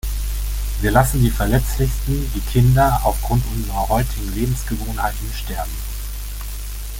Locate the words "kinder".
2.51-3.01